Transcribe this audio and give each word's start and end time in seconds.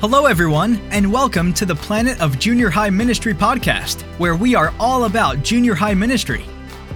Hello, 0.00 0.26
everyone, 0.26 0.76
and 0.92 1.12
welcome 1.12 1.52
to 1.54 1.66
the 1.66 1.74
Planet 1.74 2.20
of 2.20 2.38
Junior 2.38 2.70
High 2.70 2.88
Ministry 2.88 3.34
podcast, 3.34 4.02
where 4.20 4.36
we 4.36 4.54
are 4.54 4.72
all 4.78 5.06
about 5.06 5.42
junior 5.42 5.74
high 5.74 5.92
ministry. 5.92 6.44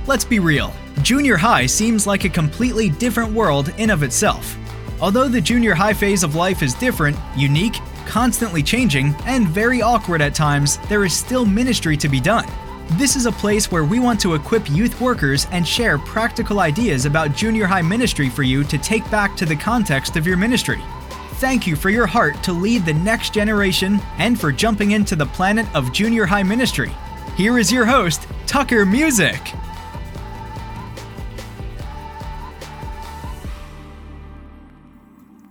Let's 0.06 0.24
be 0.24 0.38
real, 0.38 0.72
junior 1.02 1.36
high 1.36 1.66
seems 1.66 2.06
like 2.06 2.22
a 2.22 2.28
completely 2.28 2.90
different 2.90 3.32
world 3.32 3.74
in 3.76 3.90
of 3.90 4.04
itself. 4.04 4.56
Although 5.00 5.26
the 5.26 5.40
junior 5.40 5.74
high 5.74 5.94
phase 5.94 6.22
of 6.22 6.36
life 6.36 6.62
is 6.62 6.74
different, 6.74 7.18
unique, 7.36 7.74
constantly 8.06 8.62
changing, 8.62 9.16
and 9.26 9.48
very 9.48 9.82
awkward 9.82 10.22
at 10.22 10.32
times, 10.32 10.78
there 10.88 11.04
is 11.04 11.12
still 11.12 11.44
ministry 11.44 11.96
to 11.96 12.08
be 12.08 12.20
done. 12.20 12.46
This 12.92 13.16
is 13.16 13.26
a 13.26 13.32
place 13.32 13.68
where 13.68 13.84
we 13.84 13.98
want 13.98 14.20
to 14.20 14.34
equip 14.34 14.70
youth 14.70 15.00
workers 15.00 15.48
and 15.50 15.66
share 15.66 15.98
practical 15.98 16.60
ideas 16.60 17.04
about 17.04 17.34
junior 17.34 17.66
high 17.66 17.82
ministry 17.82 18.30
for 18.30 18.44
you 18.44 18.62
to 18.62 18.78
take 18.78 19.10
back 19.10 19.36
to 19.38 19.44
the 19.44 19.56
context 19.56 20.14
of 20.14 20.24
your 20.24 20.36
ministry. 20.36 20.80
Thank 21.42 21.66
you 21.66 21.74
for 21.74 21.90
your 21.90 22.06
heart 22.06 22.40
to 22.44 22.52
lead 22.52 22.86
the 22.86 22.94
next 22.94 23.34
generation 23.34 23.98
and 24.18 24.40
for 24.40 24.52
jumping 24.52 24.92
into 24.92 25.16
the 25.16 25.26
planet 25.26 25.66
of 25.74 25.92
junior 25.92 26.24
high 26.24 26.44
ministry. 26.44 26.92
Here 27.36 27.58
is 27.58 27.72
your 27.72 27.84
host, 27.84 28.28
Tucker 28.46 28.86
Music. 28.86 29.40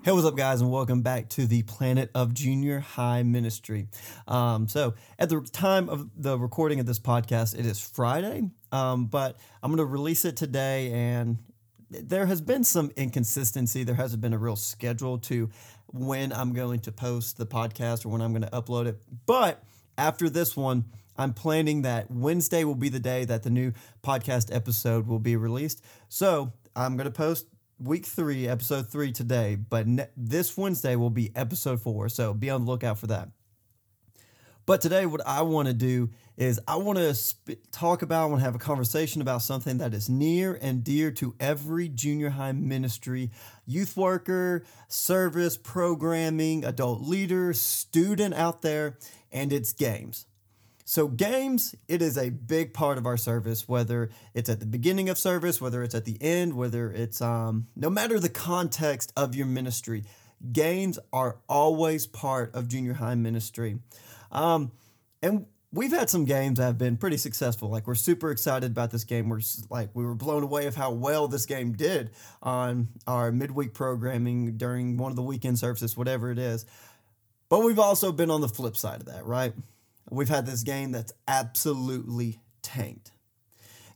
Hey, 0.03 0.13
what's 0.13 0.25
up, 0.25 0.37
guys, 0.37 0.61
and 0.61 0.71
welcome 0.71 1.01
back 1.01 1.27
to 1.31 1.45
the 1.45 1.63
Planet 1.63 2.09
of 2.15 2.33
Junior 2.33 2.79
High 2.79 3.23
Ministry. 3.23 3.89
Um, 4.29 4.69
so, 4.69 4.93
at 5.19 5.27
the 5.27 5.41
time 5.41 5.89
of 5.89 6.09
the 6.15 6.39
recording 6.39 6.79
of 6.79 6.85
this 6.85 6.99
podcast, 6.99 7.59
it 7.59 7.65
is 7.65 7.81
Friday, 7.81 8.49
um, 8.71 9.07
but 9.07 9.35
I'm 9.61 9.71
going 9.71 9.79
to 9.79 9.85
release 9.85 10.23
it 10.23 10.37
today. 10.37 10.93
And 10.93 11.39
there 11.91 12.25
has 12.25 12.41
been 12.41 12.63
some 12.63 12.91
inconsistency. 12.95 13.83
There 13.83 13.95
hasn't 13.95 14.21
been 14.21 14.33
a 14.33 14.37
real 14.37 14.55
schedule 14.55 15.17
to 15.19 15.49
when 15.93 16.31
I'm 16.33 16.53
going 16.53 16.79
to 16.81 16.91
post 16.91 17.37
the 17.37 17.45
podcast 17.45 18.05
or 18.05 18.09
when 18.09 18.21
I'm 18.21 18.31
going 18.31 18.43
to 18.43 18.49
upload 18.49 18.87
it. 18.87 19.01
But 19.25 19.63
after 19.97 20.29
this 20.29 20.55
one, 20.55 20.85
I'm 21.17 21.33
planning 21.33 21.83
that 21.83 22.09
Wednesday 22.09 22.63
will 22.63 22.75
be 22.75 22.89
the 22.89 22.99
day 22.99 23.25
that 23.25 23.43
the 23.43 23.49
new 23.49 23.73
podcast 24.03 24.53
episode 24.53 25.07
will 25.07 25.19
be 25.19 25.35
released. 25.35 25.83
So, 26.09 26.53
I'm 26.75 26.95
going 26.95 27.05
to 27.05 27.11
post 27.11 27.47
week 27.79 28.05
three, 28.05 28.47
episode 28.47 28.89
three 28.89 29.11
today, 29.11 29.55
but 29.55 29.87
ne- 29.87 30.07
this 30.15 30.55
Wednesday 30.55 30.95
will 30.95 31.09
be 31.09 31.35
episode 31.35 31.81
four. 31.81 32.09
So 32.09 32.33
be 32.33 32.49
on 32.49 32.65
the 32.65 32.71
lookout 32.71 32.97
for 32.97 33.07
that. 33.07 33.29
But 34.65 34.81
today, 34.81 35.05
what 35.05 35.25
I 35.25 35.41
want 35.41 35.67
to 35.67 35.73
do 35.73 36.11
is 36.37 36.59
I 36.67 36.77
want 36.77 36.97
to 36.97 37.13
sp- 37.13 37.61
talk 37.71 38.01
about, 38.01 38.23
I 38.23 38.25
want 38.25 38.39
to 38.39 38.45
have 38.45 38.55
a 38.55 38.59
conversation 38.59 39.21
about 39.21 39.41
something 39.41 39.77
that 39.79 39.93
is 39.93 40.09
near 40.09 40.57
and 40.61 40.83
dear 40.83 41.11
to 41.11 41.35
every 41.39 41.89
junior 41.89 42.31
high 42.31 42.51
ministry, 42.51 43.31
youth 43.65 43.95
worker, 43.97 44.63
service, 44.87 45.57
programming, 45.57 46.65
adult 46.65 47.01
leader, 47.01 47.53
student 47.53 48.33
out 48.33 48.61
there, 48.61 48.97
and 49.31 49.53
it's 49.53 49.73
games. 49.73 50.25
So, 50.83 51.07
games, 51.07 51.73
it 51.87 52.01
is 52.01 52.17
a 52.17 52.31
big 52.31 52.73
part 52.73 52.97
of 52.97 53.05
our 53.05 53.15
service, 53.15 53.65
whether 53.65 54.09
it's 54.33 54.49
at 54.49 54.59
the 54.59 54.65
beginning 54.65 55.07
of 55.07 55.17
service, 55.17 55.61
whether 55.61 55.83
it's 55.83 55.95
at 55.95 56.03
the 56.03 56.17
end, 56.19 56.53
whether 56.53 56.91
it's 56.91 57.21
um, 57.21 57.67
no 57.77 57.89
matter 57.89 58.19
the 58.19 58.29
context 58.29 59.13
of 59.15 59.33
your 59.33 59.45
ministry, 59.45 60.03
games 60.51 60.99
are 61.13 61.37
always 61.47 62.07
part 62.07 62.53
of 62.55 62.67
junior 62.67 62.93
high 62.93 63.15
ministry. 63.15 63.79
Um, 64.31 64.71
and 65.21 65.45
we've 65.73 65.91
had 65.91 66.09
some 66.09 66.25
games 66.25 66.57
that 66.57 66.65
have 66.65 66.77
been 66.77 66.97
pretty 66.97 67.17
successful. 67.17 67.69
Like, 67.69 67.87
we're 67.87 67.95
super 67.95 68.31
excited 68.31 68.71
about 68.71 68.91
this 68.91 69.03
game. 69.03 69.29
We're 69.29 69.41
like, 69.69 69.89
we 69.93 70.05
were 70.05 70.15
blown 70.15 70.43
away 70.43 70.67
of 70.67 70.75
how 70.75 70.91
well 70.91 71.27
this 71.27 71.45
game 71.45 71.73
did 71.73 72.11
on 72.41 72.89
our 73.07 73.31
midweek 73.31 73.73
programming 73.73 74.57
during 74.57 74.97
one 74.97 75.11
of 75.11 75.15
the 75.15 75.21
weekend 75.21 75.59
services, 75.59 75.95
whatever 75.95 76.31
it 76.31 76.39
is. 76.39 76.65
But 77.49 77.63
we've 77.63 77.79
also 77.79 78.11
been 78.11 78.31
on 78.31 78.41
the 78.41 78.49
flip 78.49 78.77
side 78.77 79.01
of 79.01 79.05
that, 79.07 79.25
right? 79.25 79.53
we've 80.11 80.29
had 80.29 80.45
this 80.45 80.61
game 80.61 80.91
that's 80.91 81.13
absolutely 81.27 82.39
tanked. 82.61 83.11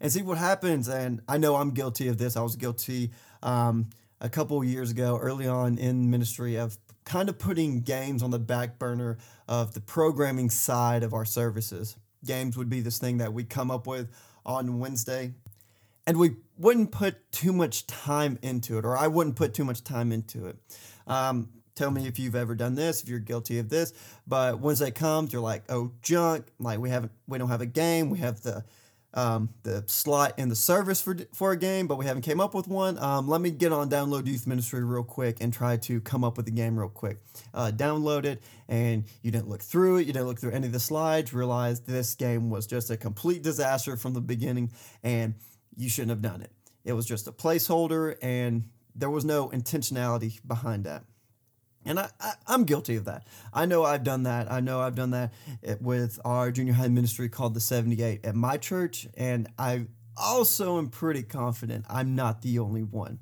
And 0.01 0.11
see 0.11 0.23
what 0.23 0.37
happens, 0.37 0.87
and 0.87 1.21
I 1.27 1.37
know 1.37 1.55
I'm 1.55 1.71
guilty 1.71 2.07
of 2.07 2.17
this. 2.17 2.35
I 2.35 2.41
was 2.41 2.55
guilty 2.55 3.11
um, 3.43 3.89
a 4.19 4.29
couple 4.29 4.63
years 4.63 4.91
ago, 4.91 5.17
early 5.21 5.47
on 5.47 5.77
in 5.77 6.09
ministry, 6.09 6.55
of 6.55 6.77
kind 7.05 7.29
of 7.29 7.39
putting 7.39 7.81
games 7.81 8.21
on 8.21 8.31
the 8.31 8.39
back 8.39 8.77
burner 8.77 9.17
of 9.47 9.73
the 9.73 9.81
programming 9.81 10.49
side 10.49 11.03
of 11.03 11.13
our 11.13 11.25
services. 11.25 11.95
Games 12.25 12.57
would 12.57 12.69
be 12.69 12.81
this 12.81 12.97
thing 12.97 13.19
that 13.19 13.33
we 13.33 13.43
come 13.43 13.71
up 13.71 13.87
with 13.87 14.09
on 14.45 14.79
Wednesday, 14.79 15.33
and 16.07 16.17
we 16.17 16.35
wouldn't 16.57 16.91
put 16.91 17.31
too 17.31 17.53
much 17.53 17.87
time 17.87 18.37
into 18.41 18.77
it, 18.77 18.85
or 18.85 18.97
I 18.97 19.07
wouldn't 19.07 19.35
put 19.35 19.53
too 19.53 19.63
much 19.63 19.83
time 19.83 20.11
into 20.11 20.47
it. 20.47 20.57
Um, 21.07 21.49
Tell 21.75 21.91
me 21.91 22.07
if 22.07 22.17
you've 22.19 22.35
ever 22.35 22.55
done 22.55 22.75
this, 22.75 23.03
if 23.03 23.09
you're 23.09 23.19
guilty 23.19 23.59
of 23.59 23.67
this. 23.67 23.91
But 24.25 24.59
Wednesday 24.61 24.91
comes, 24.91 25.33
you're 25.33 25.41
like, 25.41 25.63
oh, 25.67 25.91
junk. 26.01 26.47
Like 26.57 26.79
we 26.79 26.89
haven't, 26.89 27.11
we 27.27 27.37
don't 27.37 27.49
have 27.49 27.59
a 27.59 27.65
game. 27.65 28.09
We 28.09 28.19
have 28.19 28.41
the 28.41 28.63
um, 29.15 29.49
the 29.63 29.83
slot 29.87 30.37
in 30.37 30.49
the 30.49 30.55
service 30.55 31.01
for 31.01 31.17
for 31.33 31.51
a 31.51 31.57
game, 31.57 31.87
but 31.87 31.97
we 31.97 32.05
haven't 32.05 32.23
came 32.23 32.39
up 32.41 32.53
with 32.53 32.67
one. 32.67 32.97
Um, 32.99 33.27
let 33.27 33.41
me 33.41 33.49
get 33.49 33.71
on 33.71 33.89
download 33.89 34.27
youth 34.27 34.45
ministry 34.45 34.83
real 34.83 35.03
quick 35.03 35.37
and 35.39 35.53
try 35.53 35.77
to 35.77 36.01
come 36.01 36.23
up 36.23 36.37
with 36.37 36.47
a 36.47 36.51
game 36.51 36.77
real 36.77 36.89
quick. 36.89 37.17
Uh, 37.53 37.71
download 37.73 38.25
it, 38.25 38.43
and 38.67 39.05
you 39.21 39.31
didn't 39.31 39.47
look 39.47 39.61
through 39.61 39.97
it. 39.97 40.07
You 40.07 40.13
didn't 40.13 40.27
look 40.27 40.39
through 40.39 40.51
any 40.51 40.67
of 40.67 40.73
the 40.73 40.79
slides. 40.79 41.33
Realized 41.33 41.87
this 41.87 42.13
game 42.13 42.49
was 42.49 42.67
just 42.67 42.91
a 42.91 42.97
complete 42.97 43.41
disaster 43.41 43.95
from 43.95 44.13
the 44.13 44.21
beginning, 44.21 44.71
and 45.01 45.35
you 45.77 45.89
shouldn't 45.89 46.11
have 46.11 46.21
done 46.21 46.41
it. 46.41 46.51
It 46.83 46.93
was 46.93 47.05
just 47.05 47.27
a 47.27 47.31
placeholder, 47.31 48.15
and 48.21 48.65
there 48.93 49.09
was 49.09 49.25
no 49.25 49.49
intentionality 49.49 50.39
behind 50.45 50.83
that. 50.83 51.03
And 51.85 51.99
I, 51.99 52.09
I, 52.19 52.33
am 52.53 52.63
guilty 52.63 52.95
of 52.95 53.05
that. 53.05 53.27
I 53.53 53.65
know 53.65 53.83
I've 53.83 54.03
done 54.03 54.23
that. 54.23 54.51
I 54.51 54.59
know 54.59 54.81
I've 54.81 54.95
done 54.95 55.11
that 55.11 55.31
with 55.79 56.19
our 56.25 56.51
junior 56.51 56.73
high 56.73 56.87
ministry 56.87 57.29
called 57.29 57.53
the 57.53 57.59
78 57.59 58.25
at 58.25 58.35
my 58.35 58.57
church. 58.57 59.07
And 59.15 59.47
I 59.59 59.85
also 60.17 60.77
am 60.77 60.89
pretty 60.89 61.23
confident 61.23 61.85
I'm 61.89 62.15
not 62.15 62.41
the 62.41 62.59
only 62.59 62.83
one. 62.83 63.19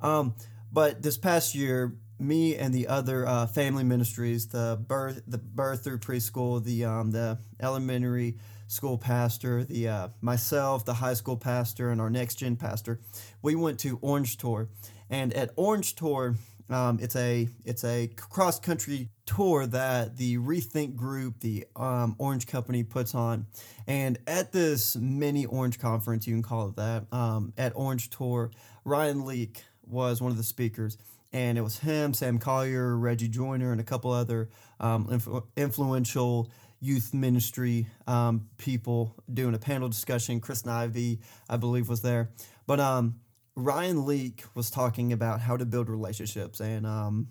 Um, 0.00 0.34
but 0.72 1.02
this 1.02 1.18
past 1.18 1.54
year, 1.54 1.96
me 2.18 2.56
and 2.56 2.74
the 2.74 2.88
other 2.88 3.26
uh, 3.26 3.46
family 3.46 3.84
ministries, 3.84 4.48
the 4.48 4.82
birth, 4.86 5.22
the 5.26 5.38
birth 5.38 5.84
through 5.84 5.98
preschool, 5.98 6.62
the 6.62 6.84
um, 6.84 7.10
the 7.10 7.38
elementary 7.60 8.36
school 8.66 8.98
pastor, 8.98 9.64
the 9.64 9.88
uh, 9.88 10.08
myself, 10.20 10.84
the 10.84 10.94
high 10.94 11.14
school 11.14 11.36
pastor, 11.36 11.90
and 11.90 12.00
our 12.00 12.10
next 12.10 12.36
gen 12.36 12.56
pastor, 12.56 13.00
we 13.40 13.54
went 13.54 13.78
to 13.80 13.98
Orange 14.02 14.36
Tour, 14.36 14.68
and 15.08 15.32
at 15.32 15.50
Orange 15.56 15.94
Tour, 15.94 16.36
um, 16.70 16.98
it's 17.00 17.16
a 17.16 17.48
it's 17.64 17.84
a 17.84 18.08
cross 18.16 18.60
country 18.60 19.08
tour 19.26 19.66
that 19.66 20.16
the 20.16 20.36
Rethink 20.38 20.96
Group, 20.96 21.40
the 21.40 21.66
um, 21.76 22.14
Orange 22.18 22.46
Company, 22.46 22.82
puts 22.82 23.14
on, 23.14 23.46
and 23.86 24.18
at 24.26 24.52
this 24.52 24.96
mini 24.96 25.46
Orange 25.46 25.78
conference, 25.78 26.26
you 26.26 26.34
can 26.34 26.42
call 26.42 26.68
it 26.68 26.76
that, 26.76 27.06
um, 27.12 27.52
at 27.56 27.72
Orange 27.74 28.10
Tour, 28.10 28.50
Ryan 28.84 29.24
Leak 29.24 29.64
was 29.86 30.20
one 30.20 30.30
of 30.30 30.36
the 30.36 30.44
speakers, 30.44 30.98
and 31.32 31.56
it 31.56 31.62
was 31.62 31.78
him, 31.78 32.12
Sam 32.12 32.38
Collier, 32.38 32.96
Reggie 32.96 33.28
Joiner, 33.28 33.72
and 33.72 33.80
a 33.80 33.84
couple 33.84 34.10
other 34.10 34.50
um, 34.80 35.06
influ- 35.06 35.44
influential 35.56 36.50
youth 36.80 37.12
ministry 37.12 37.86
um, 38.06 38.48
people 38.58 39.16
doing 39.32 39.54
a 39.54 39.58
panel 39.58 39.88
discussion. 39.88 40.40
Chris 40.40 40.66
Ivy, 40.66 41.20
I 41.48 41.56
believe, 41.56 41.88
was 41.88 42.02
there, 42.02 42.30
but 42.66 42.78
um 42.78 43.20
Ryan 43.58 44.06
Leak 44.06 44.44
was 44.54 44.70
talking 44.70 45.12
about 45.12 45.40
how 45.40 45.56
to 45.56 45.66
build 45.66 45.88
relationships, 45.88 46.60
and 46.60 46.86
um, 46.86 47.28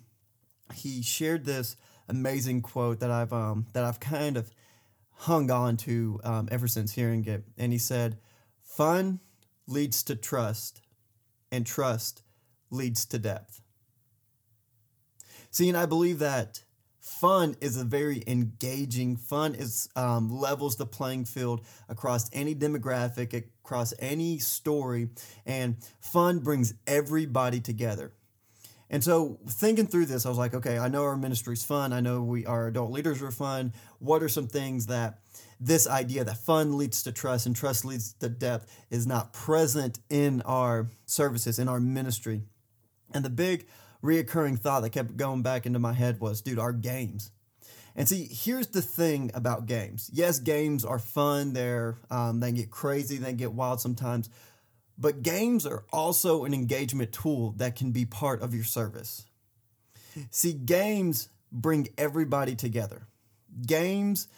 he 0.74 1.02
shared 1.02 1.46
this 1.46 1.74
amazing 2.06 2.60
quote 2.60 3.00
that 3.00 3.10
I've 3.10 3.32
um, 3.32 3.66
that 3.72 3.82
I've 3.82 3.98
kind 3.98 4.36
of 4.36 4.50
hung 5.20 5.50
on 5.50 5.78
to 5.78 6.20
um, 6.22 6.48
ever 6.52 6.68
since 6.68 6.92
hearing 6.92 7.24
it. 7.24 7.44
And 7.56 7.72
he 7.72 7.78
said, 7.78 8.18
"Fun 8.60 9.20
leads 9.66 10.02
to 10.02 10.14
trust, 10.16 10.82
and 11.50 11.64
trust 11.64 12.22
leads 12.70 13.06
to 13.06 13.18
depth." 13.18 13.62
See, 15.50 15.66
and 15.66 15.78
I 15.78 15.86
believe 15.86 16.18
that 16.18 16.62
fun 17.08 17.56
is 17.60 17.76
a 17.76 17.84
very 17.84 18.22
engaging 18.26 19.16
fun 19.16 19.54
is 19.54 19.88
um, 19.96 20.30
levels 20.30 20.76
the 20.76 20.86
playing 20.86 21.24
field 21.24 21.62
across 21.88 22.28
any 22.32 22.54
demographic 22.54 23.44
across 23.64 23.94
any 23.98 24.38
story 24.38 25.08
and 25.46 25.76
fun 26.00 26.38
brings 26.38 26.74
everybody 26.86 27.60
together. 27.60 28.12
And 28.90 29.02
so 29.02 29.38
thinking 29.46 29.86
through 29.86 30.06
this 30.06 30.24
i 30.24 30.28
was 30.28 30.38
like 30.38 30.54
okay 30.54 30.78
i 30.78 30.88
know 30.88 31.02
our 31.02 31.16
ministry's 31.16 31.64
fun. 31.64 31.92
I 31.92 32.00
know 32.00 32.22
we 32.22 32.46
our 32.46 32.68
adult 32.68 32.90
leaders 32.90 33.22
are 33.22 33.30
fun. 33.30 33.72
What 33.98 34.22
are 34.22 34.28
some 34.28 34.46
things 34.46 34.86
that 34.86 35.20
this 35.60 35.88
idea 35.88 36.24
that 36.24 36.38
fun 36.38 36.76
leads 36.76 37.02
to 37.02 37.12
trust 37.12 37.46
and 37.46 37.56
trust 37.56 37.84
leads 37.84 38.12
to 38.14 38.28
depth 38.28 38.70
is 38.90 39.06
not 39.06 39.32
present 39.32 39.98
in 40.08 40.42
our 40.42 40.88
services 41.06 41.58
in 41.58 41.68
our 41.68 41.80
ministry? 41.80 42.42
And 43.12 43.24
the 43.24 43.30
big 43.30 43.66
reoccurring 44.02 44.58
thought 44.58 44.80
that 44.80 44.90
kept 44.90 45.16
going 45.16 45.42
back 45.42 45.66
into 45.66 45.78
my 45.78 45.92
head 45.92 46.20
was, 46.20 46.40
dude, 46.40 46.58
our 46.58 46.72
games. 46.72 47.30
And 47.96 48.08
see, 48.08 48.28
here's 48.30 48.68
the 48.68 48.82
thing 48.82 49.30
about 49.34 49.66
games. 49.66 50.08
Yes, 50.12 50.38
games 50.38 50.84
are 50.84 51.00
fun. 51.00 51.52
They're 51.52 51.96
um, 52.10 52.38
they 52.38 52.52
get 52.52 52.70
crazy, 52.70 53.16
they 53.16 53.32
get 53.32 53.52
wild 53.52 53.80
sometimes, 53.80 54.30
but 54.96 55.22
games 55.22 55.66
are 55.66 55.84
also 55.92 56.44
an 56.44 56.54
engagement 56.54 57.12
tool 57.12 57.54
that 57.56 57.74
can 57.74 57.90
be 57.90 58.04
part 58.04 58.40
of 58.40 58.54
your 58.54 58.64
service. 58.64 59.24
See, 60.30 60.52
games 60.52 61.28
bring 61.50 61.88
everybody 61.98 62.54
together. 62.54 63.08
Games 63.66 64.28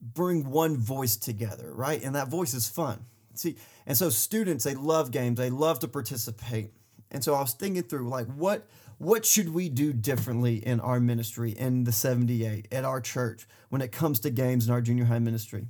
bring 0.00 0.50
one 0.50 0.76
voice 0.76 1.16
together, 1.16 1.72
right? 1.74 2.02
And 2.02 2.14
that 2.14 2.28
voice 2.28 2.54
is 2.54 2.68
fun. 2.68 3.04
See, 3.34 3.56
and 3.86 3.96
so 3.96 4.10
students, 4.10 4.64
they 4.64 4.74
love 4.74 5.10
games, 5.10 5.38
they 5.38 5.50
love 5.50 5.78
to 5.80 5.88
participate. 5.88 6.72
And 7.10 7.24
so 7.24 7.34
I 7.34 7.40
was 7.40 7.52
thinking 7.52 7.82
through 7.82 8.08
like 8.08 8.26
what 8.26 8.66
what 8.98 9.24
should 9.24 9.54
we 9.54 9.68
do 9.68 9.92
differently 9.92 10.56
in 10.56 10.80
our 10.80 10.98
ministry 10.98 11.52
in 11.52 11.84
the 11.84 11.92
78 11.92 12.66
at 12.72 12.84
our 12.84 13.00
church 13.00 13.46
when 13.68 13.80
it 13.80 13.92
comes 13.92 14.18
to 14.20 14.30
games 14.30 14.66
in 14.66 14.72
our 14.72 14.80
junior 14.80 15.04
high 15.04 15.20
ministry? 15.20 15.66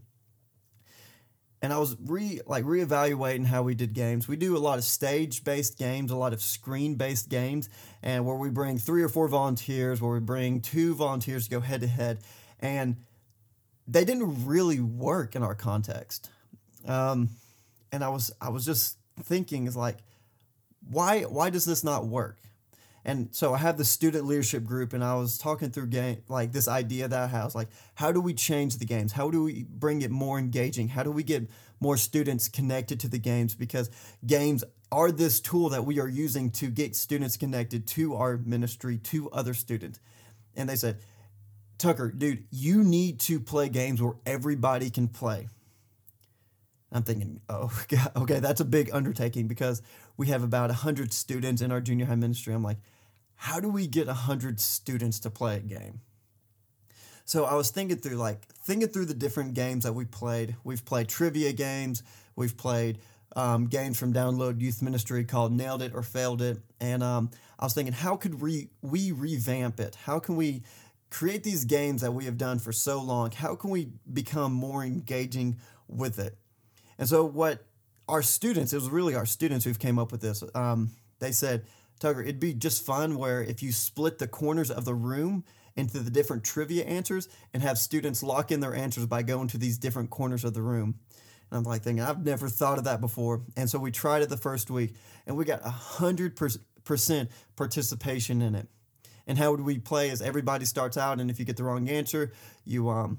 And 1.61 1.73
I 1.73 1.79
was 1.79 1.97
re 2.05 2.41
like 2.47 2.65
reevaluating 2.65 3.45
how 3.47 3.63
we 3.63 3.75
did 3.75 3.93
games. 3.93 4.29
We 4.29 4.37
do 4.37 4.57
a 4.57 4.59
lot 4.59 4.79
of 4.79 4.85
stage-based 4.85 5.77
games, 5.77 6.11
a 6.11 6.17
lot 6.17 6.33
of 6.33 6.41
screen-based 6.41 7.29
games, 7.29 7.69
and 8.03 8.25
where 8.25 8.37
we 8.37 8.49
bring 8.49 8.79
three 8.79 9.03
or 9.03 9.09
four 9.09 9.29
volunteers, 9.29 10.01
where 10.01 10.13
we 10.13 10.21
bring 10.21 10.61
two 10.61 10.95
volunteers 10.95 11.45
to 11.45 11.51
go 11.51 11.61
head 11.61 11.81
to 11.81 11.89
head, 11.89 12.21
and 12.61 12.97
they 13.89 14.05
didn't 14.05 14.47
really 14.47 14.79
work 14.79 15.35
in 15.35 15.43
our 15.43 15.55
context. 15.55 16.31
Um, 16.87 17.31
and 17.91 18.05
I 18.05 18.09
was 18.09 18.31
I 18.41 18.51
was 18.51 18.65
just 18.65 18.97
thinking 19.21 19.67
is 19.67 19.77
like, 19.77 19.97
why 20.91 21.23
why 21.23 21.51
does 21.51 21.65
this 21.65 21.85
not 21.85 22.07
work? 22.07 22.39
And 23.05 23.29
so 23.31 23.55
I 23.55 23.59
have 23.59 23.79
the 23.79 23.85
student 23.85 24.27
leadership 24.27 24.65
group, 24.65 24.93
and 24.93 25.03
I 25.03 25.15
was 25.15 25.39
talking 25.39 25.71
through 25.71 25.87
game 25.87 26.23
like 26.29 26.53
this 26.53 26.69
idea 26.69 27.09
that 27.09 27.35
I 27.35 27.49
like 27.55 27.69
how 27.95 28.13
do 28.13 28.21
we 28.21 28.35
change 28.35 28.77
the 28.79 28.85
games? 28.85 29.13
How 29.13 29.31
do 29.31 29.45
we 29.45 29.65
bring 29.65 30.03
it 30.03 30.11
more 30.11 30.39
engaging? 30.39 30.89
How 30.89 31.03
do 31.03 31.11
we 31.11 31.23
get 31.23 31.49
more 31.81 31.97
students 31.97 32.49
connected 32.49 33.01
to 33.01 33.09
the 33.09 33.19
games? 33.19 33.55
Because 33.55 33.91
games 34.27 34.65
are 34.91 35.13
this 35.13 35.41
tool 35.41 35.69
that 35.71 35.85
we 35.85 36.01
are 36.01 36.09
using 36.09 36.51
to 36.51 36.69
get 36.69 36.97
students 36.97 37.37
connected 37.37 37.87
to 37.87 38.15
our 38.17 38.39
ministry, 38.39 38.99
to 38.99 39.31
other 39.31 39.55
students. 39.55 40.01
And 40.57 40.69
they 40.69 40.77
said, 40.77 40.99
Tucker, 41.79 42.11
dude, 42.11 42.45
you 42.51 42.83
need 42.83 43.21
to 43.21 43.39
play 43.39 43.69
games 43.69 44.03
where 44.03 44.15
everybody 44.27 44.91
can 44.91 45.09
play. 45.09 45.49
I'm 46.91 47.03
thinking, 47.03 47.41
oh, 47.49 47.71
God, 47.89 48.13
okay, 48.17 48.41
that's 48.41 48.61
a 48.61 48.65
big 48.65 48.91
undertaking 48.93 49.47
because 49.47 49.83
we 50.17 50.29
have 50.29 50.43
about 50.43 50.71
100 50.71 51.13
students 51.13 51.63
in 51.63 51.71
our 51.71 51.81
junior 51.81 52.07
high 52.07 52.15
ministry. 52.15 52.55
I'm 52.55 52.63
like, 52.63 52.79
how 53.37 53.61
do 53.61 53.69
we 53.69 53.87
get 53.87 54.07
100 54.07 54.59
students 54.61 55.21
to 55.21 55.31
play 55.31 55.57
a 55.57 55.61
game? 55.61 56.01
So 57.25 57.45
I 57.45 57.55
was 57.55 57.71
thinking 57.71 57.99
through, 57.99 58.17
like, 58.17 58.47
thinking 58.65 58.89
through 58.89 59.05
the 59.05 59.15
different 59.15 59.55
games 59.55 59.85
that 59.85 59.93
we 59.93 60.07
played. 60.07 60.57
We've 60.65 60.85
played 60.85 61.09
trivia 61.09 61.53
games, 61.53 62.03
we've 62.37 62.57
played 62.57 62.99
um, 63.37 63.67
games 63.67 63.99
from 63.99 64.13
Download 64.13 64.61
Youth 64.61 64.83
Ministry 64.83 65.25
called 65.25 65.53
Nailed 65.53 65.83
It 65.83 65.93
or 65.95 66.03
Failed 66.03 66.41
It. 66.41 66.59
And 66.81 67.03
um, 67.03 67.31
I 67.59 67.65
was 67.65 67.75
thinking, 67.75 67.93
how 67.93 68.17
could 68.17 68.41
we, 68.41 68.71
we 68.83 69.13
revamp 69.13 69.79
it? 69.79 69.95
How 69.95 70.19
can 70.19 70.37
we 70.37 70.63
create 71.11 71.45
these 71.45 71.65
games 71.65 72.01
that 72.01 72.13
we 72.13 72.25
have 72.25 72.39
done 72.39 72.59
for 72.59 72.73
so 72.73 73.01
long? 73.01 73.31
How 73.31 73.55
can 73.55 73.71
we 73.71 73.91
become 74.11 74.53
more 74.53 74.83
engaging 74.83 75.59
with 75.87 76.19
it? 76.19 76.39
And 76.99 77.09
so 77.09 77.25
what 77.25 77.65
our 78.09 78.23
students, 78.23 78.73
it 78.73 78.77
was 78.77 78.89
really 78.89 79.15
our 79.15 79.27
students 79.27 79.65
who've 79.65 79.79
came 79.79 79.99
up 79.99 80.11
with 80.11 80.21
this. 80.21 80.43
Um, 80.55 80.91
they 81.21 81.33
said, 81.33 81.65
Tucker, 82.01 82.23
it'd 82.23 82.41
be 82.41 82.55
just 82.55 82.85
fun 82.85 83.19
where 83.19 83.43
if 83.43 83.63
you 83.63 83.73
split 83.73 84.19
the 84.19 84.29
corners 84.29 84.71
of 84.71 84.85
the 84.85 84.95
room 84.95 85.45
into 85.77 86.01
the 86.01 86.11
different 86.11 86.45
trivia 86.45 86.85
answers 86.85 87.29
and 87.53 87.63
have 87.63 87.79
students 87.79 88.23
lock 88.23 88.51
in 88.51 88.61
their 88.61 88.75
answers 88.75 89.07
by 89.07 89.23
going 89.23 89.49
to 89.49 89.59
these 89.59 89.79
different 89.79 90.11
corners 90.11 90.45
of 90.45 90.55
the 90.55 90.63
room. 90.63 90.97
And 91.51 91.59
I'm 91.59 91.65
like 91.65 91.83
thinking, 91.83 92.05
I've 92.05 92.25
never 92.25 92.49
thought 92.49 92.79
of 92.79 92.85
that 92.85 93.01
before. 93.01 93.43
And 93.57 93.71
so 93.71 93.79
we 93.79 93.91
tried 93.91 94.23
it 94.23 94.29
the 94.29 94.37
first 94.37 94.71
week 94.71 94.95
and 95.27 95.37
we 95.37 95.45
got 95.45 95.63
100% 95.63 97.29
participation 97.57 98.43
in 98.43 98.55
it. 98.55 98.69
And 99.27 99.39
how 99.39 99.51
would 99.51 99.61
we 99.61 99.79
play 99.79 100.09
is 100.09 100.23
everybody 100.23 100.65
starts 100.65 100.97
out 100.97 101.21
and 101.21 101.31
if 101.31 101.39
you 101.39 101.45
get 101.45 101.57
the 101.57 101.65
wrong 101.65 101.89
answer, 101.89 102.33
you 102.65 102.89
um 102.89 103.19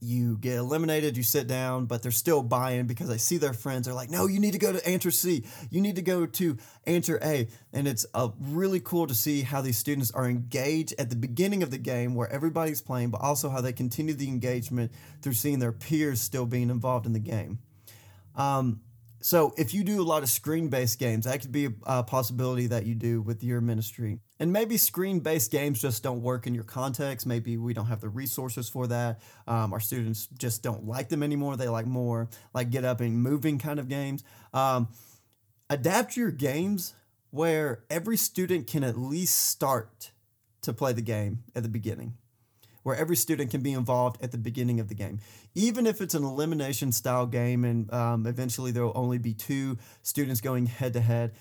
you 0.00 0.38
get 0.38 0.56
eliminated, 0.56 1.16
you 1.16 1.22
sit 1.22 1.46
down, 1.46 1.86
but 1.86 2.02
they're 2.02 2.10
still 2.10 2.42
buying 2.42 2.86
because 2.86 3.08
they 3.08 3.18
see 3.18 3.36
their 3.36 3.52
friends. 3.52 3.86
They're 3.86 3.94
like, 3.94 4.10
no, 4.10 4.26
you 4.26 4.40
need 4.40 4.52
to 4.52 4.58
go 4.58 4.72
to 4.72 4.88
answer 4.88 5.10
C. 5.10 5.44
You 5.70 5.80
need 5.80 5.96
to 5.96 6.02
go 6.02 6.26
to 6.26 6.56
answer 6.86 7.18
A. 7.22 7.48
And 7.72 7.86
it's 7.86 8.06
uh, 8.14 8.30
really 8.40 8.80
cool 8.80 9.06
to 9.06 9.14
see 9.14 9.42
how 9.42 9.60
these 9.60 9.78
students 9.78 10.10
are 10.10 10.28
engaged 10.28 10.94
at 10.98 11.10
the 11.10 11.16
beginning 11.16 11.62
of 11.62 11.70
the 11.70 11.78
game 11.78 12.14
where 12.14 12.30
everybody's 12.30 12.80
playing, 12.82 13.10
but 13.10 13.20
also 13.20 13.50
how 13.50 13.60
they 13.60 13.72
continue 13.72 14.14
the 14.14 14.28
engagement 14.28 14.92
through 15.20 15.34
seeing 15.34 15.58
their 15.58 15.72
peers 15.72 16.20
still 16.20 16.46
being 16.46 16.70
involved 16.70 17.06
in 17.06 17.12
the 17.12 17.20
game. 17.20 17.58
Um, 18.36 18.80
so 19.22 19.54
if 19.56 19.72
you 19.72 19.84
do 19.84 20.02
a 20.02 20.04
lot 20.04 20.24
of 20.24 20.28
screen-based 20.28 20.98
games, 20.98 21.26
that 21.26 21.40
could 21.40 21.52
be 21.52 21.68
a 21.84 22.02
possibility 22.02 22.66
that 22.66 22.86
you 22.86 22.96
do 22.96 23.22
with 23.22 23.44
your 23.44 23.60
ministry. 23.60 24.18
And 24.40 24.52
maybe 24.52 24.76
screen-based 24.76 25.50
games 25.52 25.80
just 25.80 26.02
don't 26.02 26.22
work 26.22 26.48
in 26.48 26.54
your 26.54 26.64
context. 26.64 27.24
Maybe 27.24 27.56
we 27.56 27.72
don't 27.72 27.86
have 27.86 28.00
the 28.00 28.08
resources 28.08 28.68
for 28.68 28.88
that. 28.88 29.20
Um, 29.46 29.72
our 29.72 29.78
students 29.78 30.26
just 30.38 30.64
don't 30.64 30.86
like 30.86 31.08
them 31.08 31.22
anymore. 31.22 31.56
They 31.56 31.68
like 31.68 31.86
more 31.86 32.28
like 32.52 32.70
get 32.70 32.84
up 32.84 33.00
and 33.00 33.22
moving 33.22 33.58
kind 33.58 33.78
of 33.78 33.88
games. 33.88 34.24
Um, 34.52 34.88
adapt 35.70 36.16
your 36.16 36.32
games 36.32 36.94
where 37.30 37.84
every 37.88 38.16
student 38.16 38.66
can 38.66 38.82
at 38.82 38.98
least 38.98 39.46
start 39.48 40.10
to 40.62 40.72
play 40.72 40.92
the 40.92 41.02
game 41.02 41.44
at 41.54 41.62
the 41.62 41.68
beginning 41.68 42.14
where 42.82 42.96
every 42.96 43.16
student 43.16 43.50
can 43.50 43.62
be 43.62 43.72
involved 43.72 44.22
at 44.22 44.32
the 44.32 44.38
beginning 44.38 44.80
of 44.80 44.88
the 44.88 44.94
game. 44.94 45.20
Even 45.54 45.86
if 45.86 46.00
it's 46.00 46.14
an 46.14 46.24
elimination 46.24 46.92
style 46.92 47.26
game 47.26 47.64
and 47.64 47.92
um, 47.92 48.26
eventually 48.26 48.70
there 48.70 48.84
will 48.84 48.92
only 48.94 49.18
be 49.18 49.34
two 49.34 49.78
students 50.02 50.40
going 50.40 50.66
head 50.66 50.92
to 50.94 51.00
head, 51.00 51.32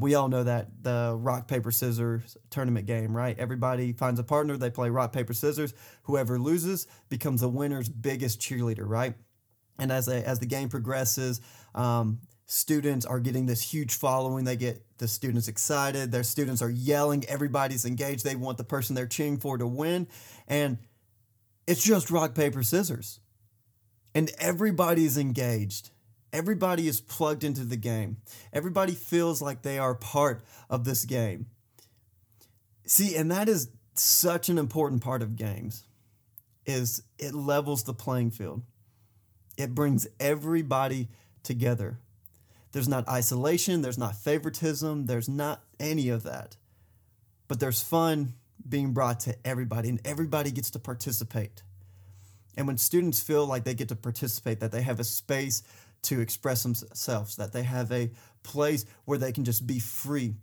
we 0.00 0.14
all 0.14 0.28
know 0.28 0.42
that 0.42 0.68
the 0.82 1.16
rock, 1.18 1.48
paper, 1.48 1.70
scissors 1.70 2.36
tournament 2.50 2.86
game, 2.86 3.16
right? 3.16 3.38
Everybody 3.38 3.92
finds 3.92 4.20
a 4.20 4.24
partner, 4.24 4.56
they 4.56 4.70
play 4.70 4.90
rock, 4.90 5.12
paper, 5.12 5.32
scissors. 5.32 5.74
Whoever 6.04 6.38
loses 6.38 6.86
becomes 7.08 7.40
the 7.40 7.48
winner's 7.48 7.88
biggest 7.88 8.40
cheerleader, 8.40 8.84
right? 8.86 9.14
And 9.78 9.90
as, 9.90 10.08
as 10.08 10.38
the 10.38 10.46
game 10.46 10.68
progresses, 10.68 11.40
um, 11.74 12.20
students 12.46 13.06
are 13.06 13.20
getting 13.20 13.46
this 13.46 13.62
huge 13.62 13.94
following. 13.94 14.44
They 14.44 14.56
get 14.56 14.84
the 14.98 15.08
students 15.08 15.48
excited. 15.48 16.12
Their 16.12 16.22
students 16.22 16.62
are 16.62 16.70
yelling. 16.70 17.24
Everybody's 17.26 17.84
engaged. 17.84 18.24
They 18.24 18.36
want 18.36 18.58
the 18.58 18.64
person 18.64 18.94
they're 18.94 19.06
cheering 19.06 19.38
for 19.38 19.58
to 19.58 19.66
win. 19.66 20.08
And 20.48 20.78
it's 21.66 21.82
just 21.82 22.10
rock, 22.10 22.34
paper, 22.34 22.62
scissors. 22.62 23.20
And 24.14 24.30
everybody's 24.38 25.16
engaged. 25.16 25.90
Everybody 26.32 26.88
is 26.88 27.00
plugged 27.00 27.44
into 27.44 27.64
the 27.64 27.76
game. 27.76 28.18
Everybody 28.52 28.92
feels 28.92 29.42
like 29.42 29.62
they 29.62 29.78
are 29.78 29.94
part 29.94 30.44
of 30.70 30.84
this 30.84 31.04
game. 31.04 31.46
See, 32.86 33.16
and 33.16 33.30
that 33.30 33.48
is 33.48 33.68
such 33.94 34.48
an 34.48 34.58
important 34.58 35.02
part 35.02 35.22
of 35.22 35.36
games 35.36 35.84
is 36.64 37.02
it 37.18 37.34
levels 37.34 37.82
the 37.84 37.94
playing 37.94 38.30
field. 38.30 38.62
It 39.56 39.74
brings 39.74 40.06
everybody 40.18 41.08
together. 41.42 41.98
There's 42.72 42.88
not 42.88 43.08
isolation, 43.08 43.82
there's 43.82 43.98
not 43.98 44.16
favoritism, 44.16 45.06
there's 45.06 45.28
not 45.28 45.62
any 45.78 46.08
of 46.08 46.22
that. 46.22 46.56
But 47.46 47.60
there's 47.60 47.82
fun 47.82 48.34
being 48.66 48.92
brought 48.92 49.20
to 49.20 49.36
everybody, 49.44 49.88
and 49.88 50.00
everybody 50.04 50.50
gets 50.50 50.70
to 50.70 50.78
participate. 50.78 51.62
And 52.56 52.66
when 52.66 52.78
students 52.78 53.20
feel 53.20 53.46
like 53.46 53.64
they 53.64 53.74
get 53.74 53.88
to 53.88 53.96
participate, 53.96 54.60
that 54.60 54.72
they 54.72 54.82
have 54.82 55.00
a 55.00 55.04
space 55.04 55.62
to 56.02 56.20
express 56.20 56.62
themselves, 56.62 57.36
that 57.36 57.52
they 57.52 57.62
have 57.62 57.92
a 57.92 58.10
place 58.42 58.84
where 59.04 59.18
they 59.18 59.32
can 59.32 59.44
just 59.44 59.66
be 59.66 59.78
free, 59.78 60.34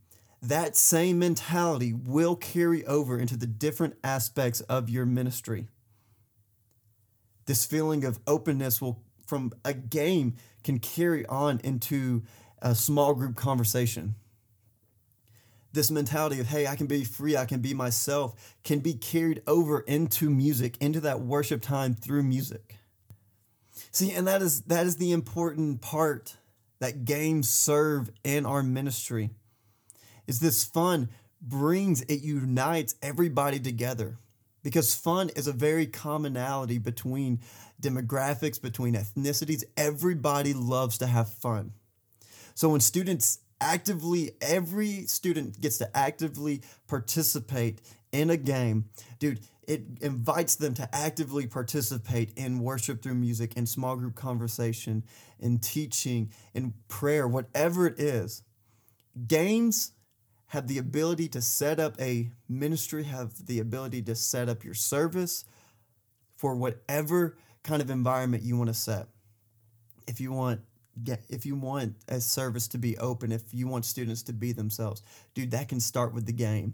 that 0.41 0.75
same 0.75 1.19
mentality 1.19 1.93
will 1.93 2.35
carry 2.35 2.85
over 2.85 3.17
into 3.17 3.35
the 3.35 3.47
different 3.47 3.95
aspects 4.03 4.61
of 4.61 4.89
your 4.89 5.05
ministry. 5.05 5.67
This 7.45 7.65
feeling 7.65 8.05
of 8.05 8.19
openness 8.25 8.81
will 8.81 9.03
from 9.29 9.53
a 9.63 9.73
game 9.73 10.33
can 10.63 10.79
carry 10.79 11.25
on 11.27 11.61
into 11.63 12.23
a 12.61 12.75
small 12.75 13.13
group 13.13 13.35
conversation. 13.35 14.15
This 15.71 15.91
mentality 15.91 16.39
of, 16.39 16.47
hey, 16.47 16.65
I 16.65 16.75
can 16.75 16.87
be 16.87 17.03
free, 17.03 17.37
I 17.37 17.45
can 17.45 17.61
be 17.61 17.75
myself, 17.75 18.57
can 18.63 18.79
be 18.79 18.95
carried 18.95 19.43
over 19.45 19.81
into 19.81 20.29
music, 20.31 20.75
into 20.81 20.99
that 21.01 21.21
worship 21.21 21.61
time 21.61 21.93
through 21.93 22.23
music. 22.23 22.75
See, 23.91 24.11
and 24.11 24.27
that 24.27 24.41
is 24.41 24.61
that 24.61 24.85
is 24.85 24.97
the 24.97 25.11
important 25.11 25.81
part 25.81 26.35
that 26.79 27.05
games 27.05 27.49
serve 27.49 28.09
in 28.23 28.45
our 28.45 28.63
ministry. 28.63 29.29
Is 30.27 30.39
this 30.39 30.63
fun 30.63 31.09
brings 31.41 32.01
it 32.01 32.21
unites 32.21 32.95
everybody 33.01 33.59
together 33.59 34.17
because 34.63 34.93
fun 34.93 35.29
is 35.29 35.47
a 35.47 35.53
very 35.53 35.85
commonality 35.85 36.77
between 36.77 37.39
demographics, 37.81 38.61
between 38.61 38.95
ethnicities. 38.95 39.63
Everybody 39.77 40.53
loves 40.53 40.97
to 40.99 41.07
have 41.07 41.29
fun. 41.29 41.73
So 42.55 42.69
when 42.69 42.81
students 42.81 43.39
actively, 43.61 44.31
every 44.41 45.05
student 45.05 45.61
gets 45.61 45.77
to 45.77 45.97
actively 45.97 46.61
participate 46.87 47.81
in 48.11 48.29
a 48.29 48.37
game, 48.37 48.85
dude, 49.19 49.39
it 49.67 49.83
invites 50.01 50.55
them 50.55 50.73
to 50.73 50.95
actively 50.95 51.45
participate 51.45 52.33
in 52.35 52.59
worship 52.59 53.03
through 53.03 53.13
music, 53.13 53.55
in 53.55 53.67
small 53.67 53.95
group 53.95 54.15
conversation, 54.15 55.03
in 55.39 55.59
teaching, 55.59 56.31
in 56.55 56.73
prayer, 56.87 57.27
whatever 57.27 57.85
it 57.85 57.99
is. 57.99 58.41
Games 59.27 59.91
have 60.49 60.67
the 60.67 60.77
ability 60.77 61.27
to 61.29 61.41
set 61.41 61.79
up 61.79 61.99
a 61.99 62.29
ministry, 62.47 63.03
have 63.03 63.45
the 63.45 63.59
ability 63.59 64.01
to 64.01 64.15
set 64.15 64.49
up 64.49 64.63
your 64.63 64.73
service 64.73 65.45
for 66.35 66.55
whatever 66.55 67.37
kind 67.63 67.81
of 67.81 67.89
environment 67.89 68.43
you 68.43 68.57
want 68.57 68.69
to 68.69 68.73
set. 68.73 69.07
If 70.07 70.19
you 70.19 70.31
want 70.31 70.61
if 71.29 71.45
you 71.45 71.55
want 71.55 71.95
a 72.09 72.19
service 72.19 72.67
to 72.67 72.77
be 72.77 72.97
open, 72.97 73.31
if 73.31 73.53
you 73.53 73.67
want 73.67 73.85
students 73.85 74.21
to 74.23 74.33
be 74.33 74.51
themselves, 74.51 75.01
dude, 75.33 75.51
that 75.51 75.69
can 75.69 75.79
start 75.79 76.13
with 76.13 76.25
the 76.25 76.33
game. 76.33 76.73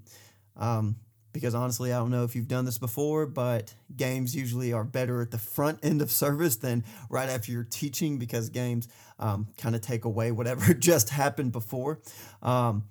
Um, 0.55 0.95
because 1.31 1.53
honestly, 1.53 1.91
I 1.91 1.97
don't 1.99 2.11
know 2.11 2.23
if 2.23 2.33
you've 2.33 2.47
done 2.47 2.63
this 2.63 2.77
before, 2.77 3.25
but 3.25 3.75
games 3.95 4.33
usually 4.33 4.71
are 4.71 4.85
better 4.85 5.21
at 5.21 5.31
the 5.31 5.37
front 5.37 5.79
end 5.83 6.01
of 6.01 6.09
service 6.09 6.55
than 6.55 6.85
right 7.09 7.29
after 7.29 7.51
you're 7.51 7.65
teaching 7.65 8.17
because 8.17 8.49
games 8.49 8.87
um, 9.19 9.47
kind 9.57 9.75
of 9.75 9.81
take 9.81 10.05
away 10.05 10.31
whatever 10.31 10.73
just 10.89 11.09
happened 11.09 11.51
before. 11.51 11.99
Um, 12.41 12.85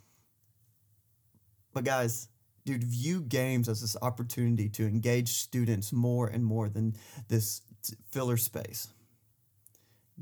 but 1.75 1.85
guys, 1.85 2.29
dude, 2.65 2.85
view 2.85 3.21
games 3.21 3.69
as 3.69 3.81
this 3.81 3.97
opportunity 4.01 4.69
to 4.71 4.87
engage 4.87 5.29
students 5.29 5.93
more 5.93 6.27
and 6.27 6.45
more 6.45 6.69
than 6.69 6.95
this 7.29 7.63
filler 8.11 8.37
space. 8.37 8.89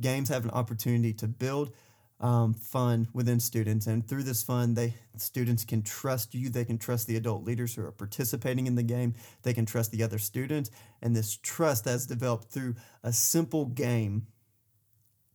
Games 0.01 0.29
have 0.31 0.45
an 0.45 0.51
opportunity 0.51 1.13
to 1.13 1.29
build 1.29 1.73
um, 2.19 2.55
fun 2.55 3.09
within 3.13 3.41
students, 3.41 3.87
and 3.87 4.07
through 4.07 4.23
this 4.23 4.43
fun, 4.43 4.75
they 4.75 4.95
students 5.17 5.65
can 5.65 5.83
trust 5.83 6.35
you. 6.35 6.49
They 6.49 6.65
can 6.65 6.79
trust 6.79 7.07
the 7.07 7.17
adult 7.17 7.45
leaders 7.45 7.75
who 7.75 7.85
are 7.85 7.93
participating 7.93 8.67
in 8.67 8.77
the 8.77 8.83
game. 8.83 9.15
They 9.43 9.53
can 9.53 9.67
trust 9.67 9.91
the 9.91 10.03
other 10.03 10.19
students, 10.19 10.71
and 11.03 11.15
this 11.15 11.37
trust 11.37 11.85
that's 11.85 12.07
developed 12.07 12.51
through 12.51 12.77
a 13.03 13.13
simple 13.13 13.67
game 13.67 14.29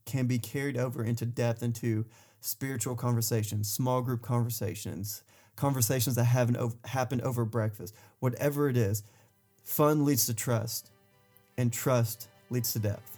can 0.06 0.26
be 0.26 0.38
carried 0.38 0.78
over 0.78 1.04
into 1.04 1.26
depth 1.26 1.62
into 1.62 2.06
spiritual 2.40 2.96
conversations, 2.96 3.70
small 3.70 4.00
group 4.00 4.22
conversations, 4.22 5.22
conversations 5.58 6.16
that 6.16 6.24
haven't 6.24 6.56
happened 6.84 7.22
over 7.22 7.44
breakfast. 7.44 7.94
Whatever 8.20 8.68
it 8.68 8.76
is, 8.76 9.02
fun 9.64 10.04
leads 10.04 10.26
to 10.26 10.34
trust, 10.34 10.90
and 11.58 11.72
trust 11.72 12.28
leads 12.48 12.72
to 12.72 12.78
depth. 12.78 13.17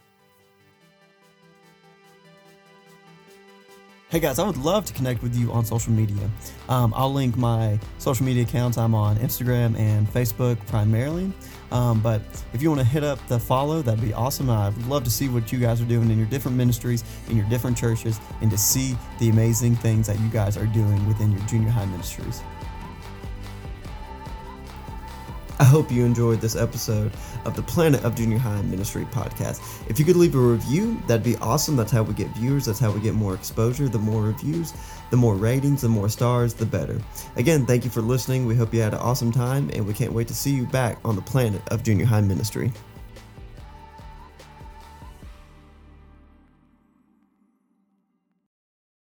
Hey 4.10 4.18
guys, 4.18 4.40
I 4.40 4.44
would 4.44 4.56
love 4.56 4.86
to 4.86 4.92
connect 4.92 5.22
with 5.22 5.36
you 5.36 5.52
on 5.52 5.64
social 5.64 5.92
media. 5.92 6.28
Um, 6.68 6.92
I'll 6.96 7.12
link 7.12 7.36
my 7.36 7.78
social 7.98 8.26
media 8.26 8.42
accounts. 8.42 8.76
I'm 8.76 8.92
on 8.92 9.14
Instagram 9.18 9.78
and 9.78 10.12
Facebook 10.12 10.58
primarily. 10.66 11.32
Um, 11.70 12.00
but 12.00 12.20
if 12.52 12.60
you 12.60 12.70
want 12.70 12.80
to 12.80 12.86
hit 12.86 13.04
up 13.04 13.24
the 13.28 13.38
follow, 13.38 13.82
that'd 13.82 14.04
be 14.04 14.12
awesome. 14.12 14.50
I'd 14.50 14.76
love 14.88 15.04
to 15.04 15.10
see 15.10 15.28
what 15.28 15.52
you 15.52 15.60
guys 15.60 15.80
are 15.80 15.84
doing 15.84 16.10
in 16.10 16.18
your 16.18 16.26
different 16.26 16.56
ministries, 16.56 17.04
in 17.28 17.36
your 17.36 17.48
different 17.48 17.78
churches, 17.78 18.18
and 18.40 18.50
to 18.50 18.58
see 18.58 18.96
the 19.20 19.28
amazing 19.28 19.76
things 19.76 20.08
that 20.08 20.18
you 20.18 20.28
guys 20.30 20.56
are 20.56 20.66
doing 20.66 21.06
within 21.06 21.30
your 21.30 21.46
junior 21.46 21.70
high 21.70 21.86
ministries. 21.86 22.42
Hope 25.70 25.92
you 25.92 26.04
enjoyed 26.04 26.40
this 26.40 26.56
episode 26.56 27.12
of 27.44 27.54
the 27.54 27.62
Planet 27.62 28.02
of 28.02 28.16
Junior 28.16 28.38
High 28.38 28.60
Ministry 28.62 29.04
podcast. 29.12 29.60
If 29.88 30.00
you 30.00 30.04
could 30.04 30.16
leave 30.16 30.34
a 30.34 30.38
review, 30.38 31.00
that'd 31.06 31.22
be 31.22 31.36
awesome. 31.36 31.76
That's 31.76 31.92
how 31.92 32.02
we 32.02 32.12
get 32.12 32.26
viewers, 32.30 32.66
that's 32.66 32.80
how 32.80 32.90
we 32.90 33.00
get 33.00 33.14
more 33.14 33.34
exposure. 33.34 33.88
The 33.88 34.00
more 34.00 34.20
reviews, 34.20 34.74
the 35.10 35.16
more 35.16 35.36
ratings, 35.36 35.82
the 35.82 35.88
more 35.88 36.08
stars, 36.08 36.54
the 36.54 36.66
better. 36.66 37.00
Again, 37.36 37.66
thank 37.66 37.84
you 37.84 37.90
for 37.90 38.00
listening. 38.00 38.46
We 38.46 38.56
hope 38.56 38.74
you 38.74 38.80
had 38.80 38.94
an 38.94 38.98
awesome 38.98 39.30
time, 39.30 39.70
and 39.72 39.86
we 39.86 39.94
can't 39.94 40.12
wait 40.12 40.26
to 40.26 40.34
see 40.34 40.50
you 40.50 40.66
back 40.66 40.98
on 41.04 41.14
the 41.14 41.22
Planet 41.22 41.62
of 41.68 41.84
Junior 41.84 42.04
High 42.04 42.20
Ministry. 42.20 42.72